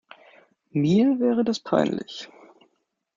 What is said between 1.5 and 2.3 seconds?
peinlich.